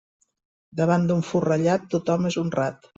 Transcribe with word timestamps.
Davant 0.79 1.05
d'un 1.11 1.23
forrellat, 1.29 1.87
tothom 1.95 2.31
és 2.35 2.43
honrat. 2.45 2.87